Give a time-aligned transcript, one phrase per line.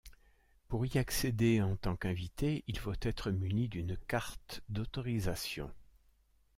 [0.67, 5.71] Pour y accéder en tant qu’invité il faut être muni d’une carte d’autorisation.